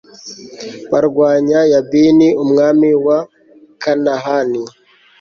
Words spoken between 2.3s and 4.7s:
umwami wa kanahani